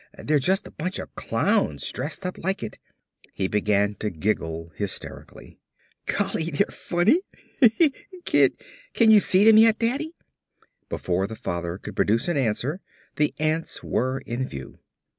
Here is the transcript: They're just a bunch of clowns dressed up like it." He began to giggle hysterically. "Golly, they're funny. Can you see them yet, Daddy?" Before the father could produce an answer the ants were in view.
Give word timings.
They're 0.17 0.39
just 0.39 0.65
a 0.65 0.71
bunch 0.71 0.97
of 0.97 1.13
clowns 1.13 1.87
dressed 1.91 2.25
up 2.25 2.35
like 2.39 2.63
it." 2.63 2.79
He 3.35 3.47
began 3.47 3.93
to 3.99 4.09
giggle 4.09 4.71
hysterically. 4.73 5.59
"Golly, 6.07 6.49
they're 6.49 6.65
funny. 6.71 7.19
Can 8.95 9.11
you 9.11 9.19
see 9.19 9.43
them 9.43 9.57
yet, 9.57 9.77
Daddy?" 9.77 10.15
Before 10.89 11.27
the 11.27 11.35
father 11.35 11.77
could 11.77 11.95
produce 11.95 12.27
an 12.27 12.35
answer 12.35 12.81
the 13.17 13.35
ants 13.37 13.83
were 13.83 14.17
in 14.25 14.47
view. 14.47 14.79